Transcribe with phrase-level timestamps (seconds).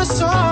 [0.00, 0.49] the song.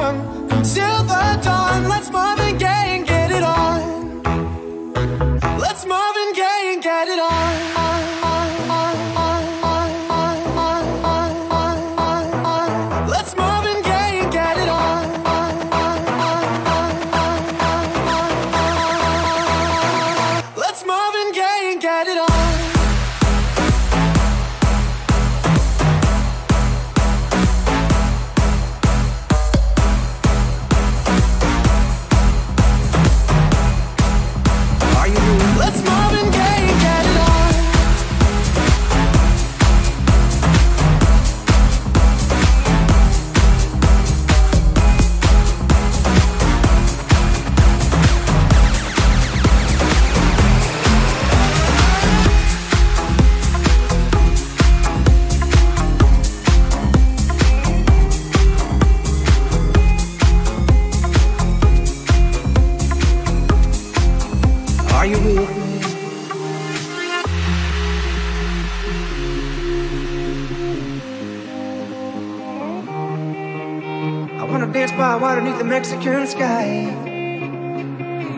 [75.99, 76.87] Mexican sky.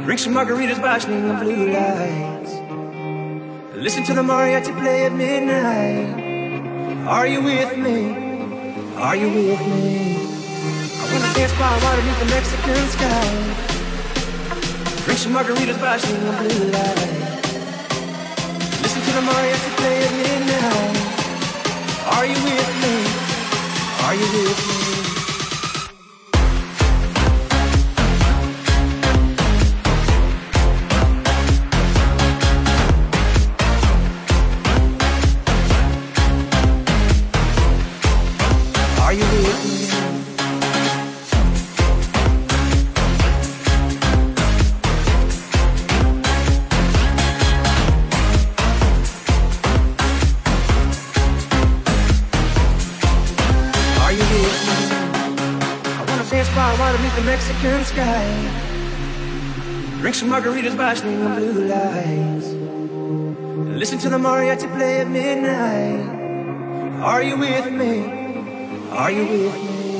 [0.05, 2.53] Drink some margaritas watching the blue lights.
[3.77, 7.07] Listen to the mariachi play at midnight.
[7.07, 8.17] Are you with me?
[8.97, 10.17] Are you with me?
[10.17, 13.29] I wanna dance by water beneath the Mexican sky.
[15.05, 17.45] Drink some margaritas watching the blue lights.
[18.81, 20.97] Listen to the mariachi play at midnight.
[22.17, 22.95] Are you with me?
[24.07, 25.20] Are you with me?
[60.21, 62.49] Some margaritas watching the blue lights.
[63.81, 66.05] Listen to the mariachi play at midnight.
[67.01, 68.05] Are you with me?
[68.91, 69.97] Are you with me?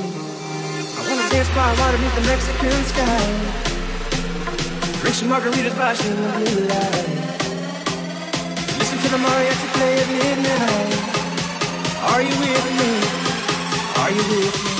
[0.97, 3.23] I wanna dance by water beneath the Mexican sky.
[5.01, 7.45] Drink some margaritas watching the blue lights.
[8.77, 11.01] Listen to the mariachi play at midnight.
[12.11, 12.91] Are you with me?
[14.01, 14.70] Are you with me?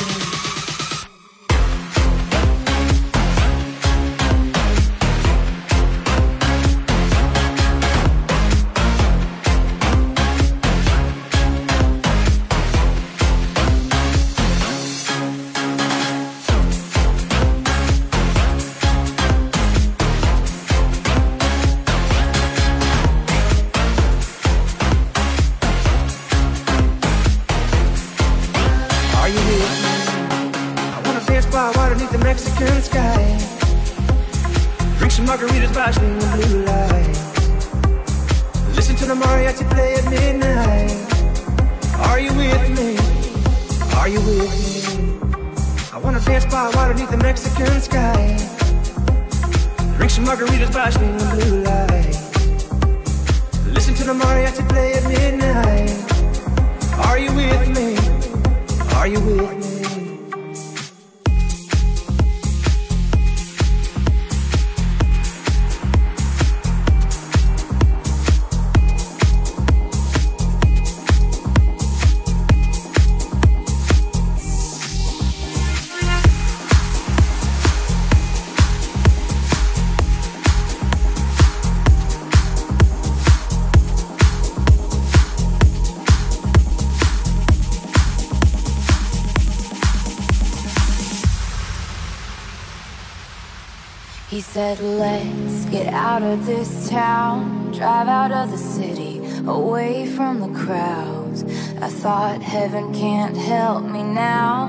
[94.62, 100.60] Said, let's get out of this town, drive out of the city, away from the
[100.60, 101.44] crowds.
[101.88, 104.68] I thought heaven can't help me now,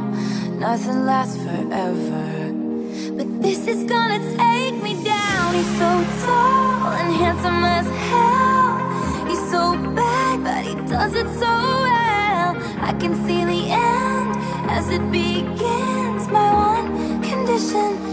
[0.67, 2.25] nothing lasts forever.
[3.19, 5.49] But this is gonna take me down.
[5.59, 5.91] He's so
[6.25, 8.73] tall and handsome as hell.
[9.29, 9.63] He's so
[10.01, 11.53] bad, but he does it so
[11.89, 12.51] well.
[12.89, 14.31] I can see the end
[14.77, 16.23] as it begins.
[16.29, 18.12] My one condition.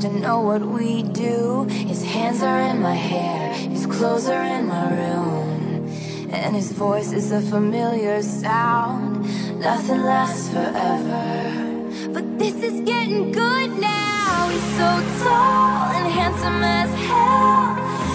[0.00, 1.64] To know what we do.
[1.64, 5.88] His hands are in my hair, his clothes are in my room.
[6.30, 9.22] And his voice is a familiar sound.
[9.58, 12.10] Nothing lasts forever.
[12.12, 14.48] But this is getting good now.
[14.52, 14.90] He's so
[15.24, 17.68] tall and handsome as hell.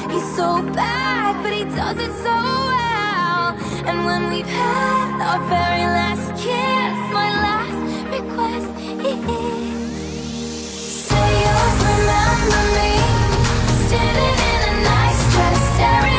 [0.09, 2.37] He's so bad, but he does it so
[2.73, 3.45] well.
[3.89, 7.77] And when we've had our very last kiss, my last
[8.15, 8.69] request
[9.05, 9.62] is.
[12.43, 12.97] Remember me?
[13.87, 16.12] Standing in a nice dress staring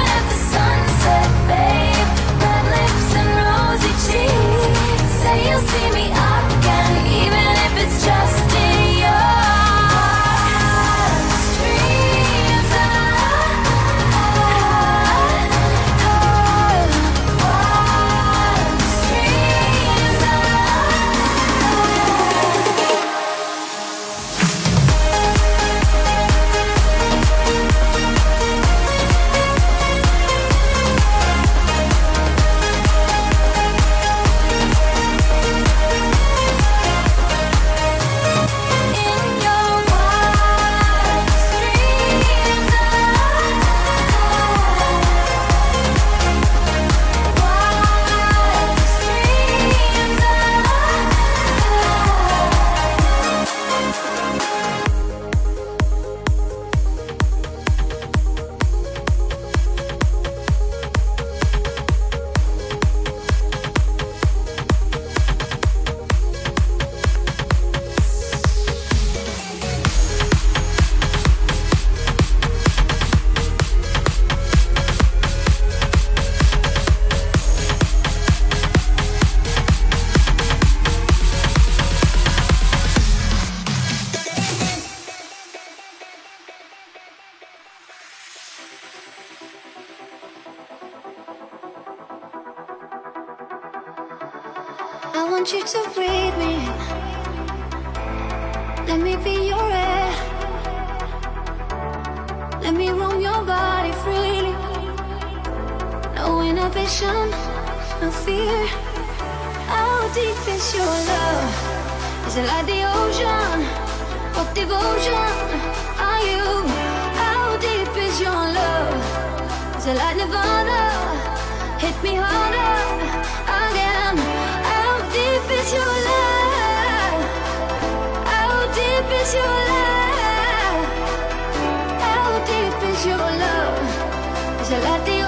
[134.74, 135.23] till at the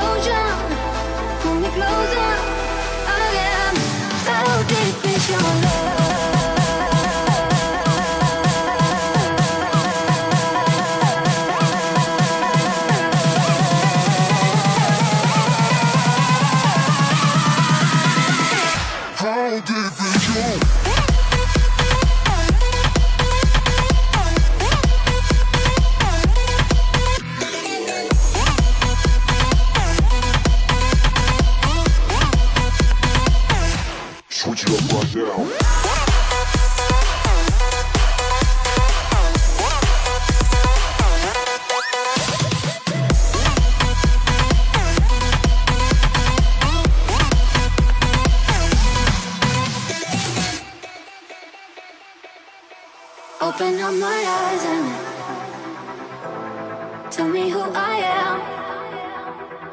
[57.27, 58.39] tell me who I am.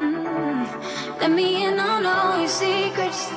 [0.00, 1.20] Mm.
[1.20, 3.30] Let me in on all your secrets.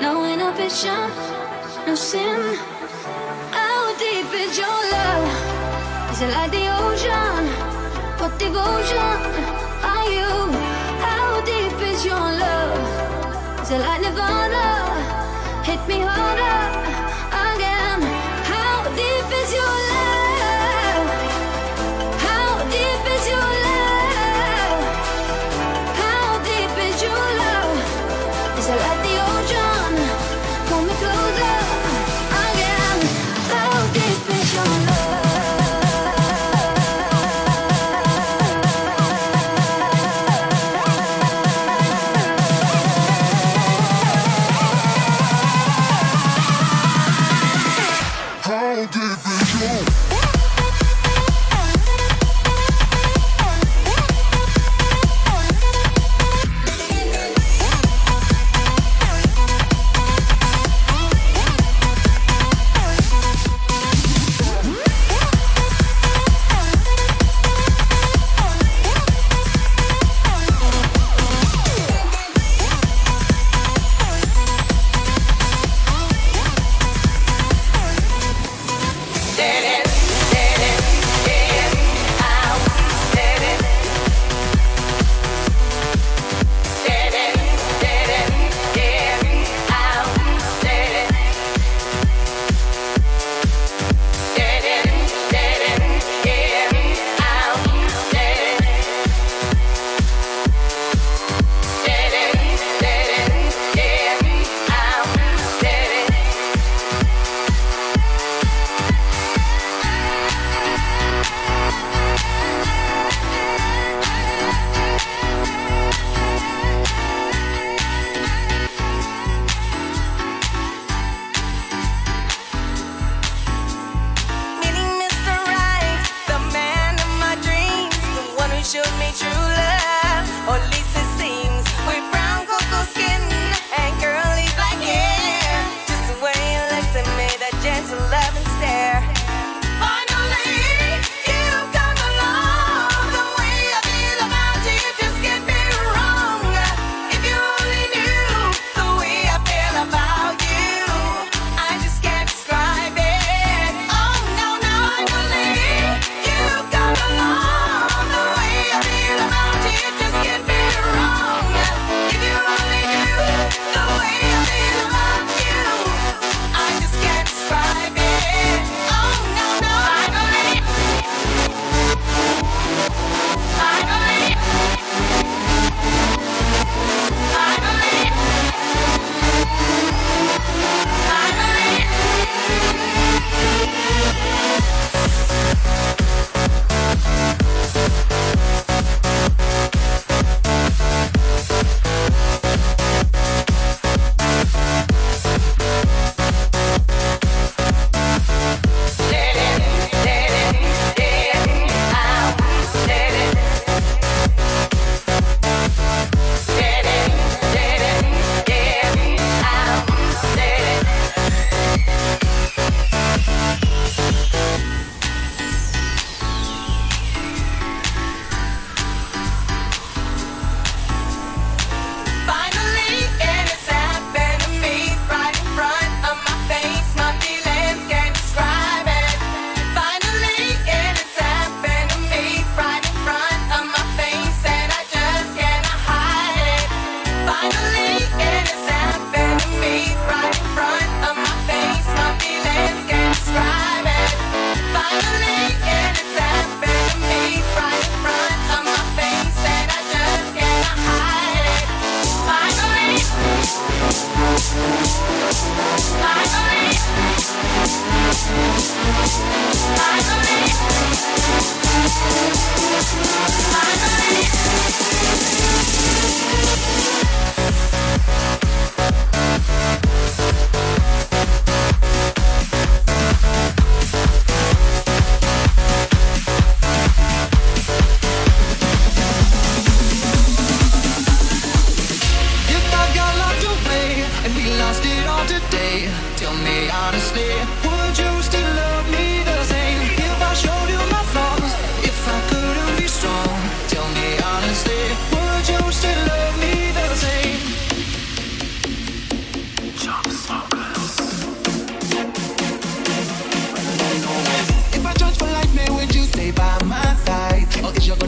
[0.00, 1.08] No inhibition,
[1.86, 2.40] no sin.
[3.58, 5.26] How deep is your love?
[6.12, 7.42] Is it like the ocean?
[8.20, 9.18] What devotion
[9.92, 10.32] are you?
[11.06, 13.62] How deep is your love?
[13.62, 14.66] Is it like Nirvana?
[15.64, 17.03] Hit me harder.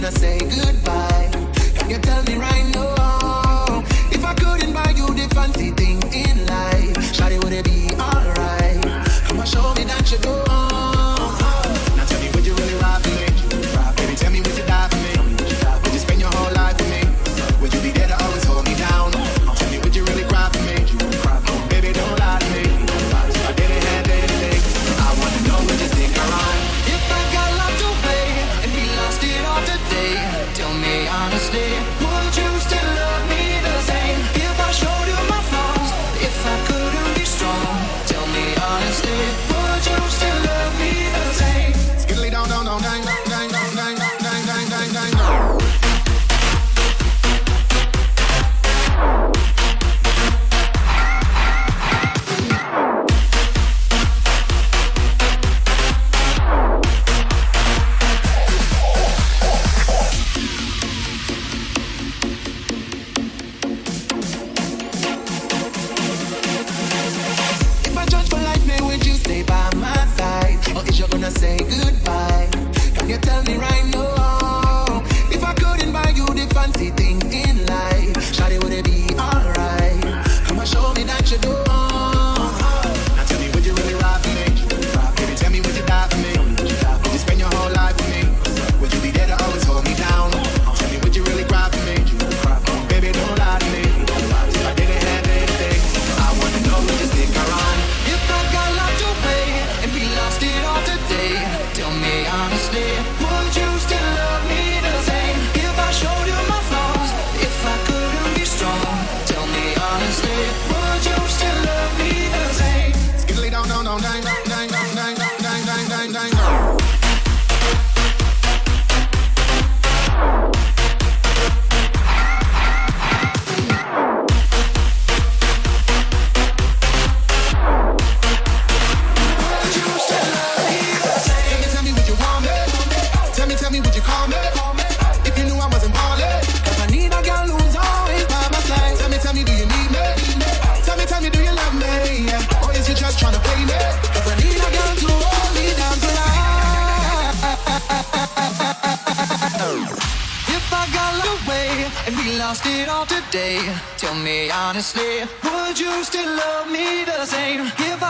[0.06, 0.75] Lost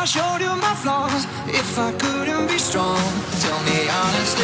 [0.06, 1.26] showed you my flaws?
[1.48, 3.00] If I couldn't be strong,
[3.42, 4.35] tell me honestly,